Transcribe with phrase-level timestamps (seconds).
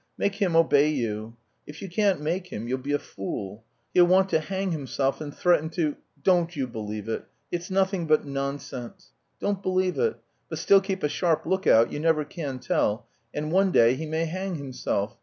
[0.17, 1.37] Make him obey you.
[1.67, 3.63] If you can't make him you'll be a fool.
[3.93, 7.25] He'll want to hang himself and threaten, to don't you believe it.
[7.51, 9.11] It's nothing but nonsense.
[9.39, 10.15] Don't believe it;
[10.49, 14.07] but still keep a sharp look out, you never can tell, and one day he
[14.07, 15.17] may hang himself.